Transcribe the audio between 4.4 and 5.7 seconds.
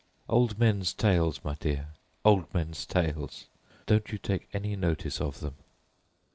any notice of them."